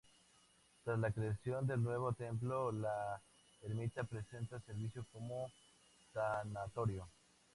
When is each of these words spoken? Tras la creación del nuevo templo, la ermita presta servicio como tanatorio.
Tras 0.83 0.97
la 0.97 1.11
creación 1.11 1.67
del 1.67 1.83
nuevo 1.83 2.11
templo, 2.13 2.71
la 2.71 3.21
ermita 3.61 4.03
presta 4.03 4.59
servicio 4.61 5.05
como 5.11 5.47
tanatorio. 6.11 7.07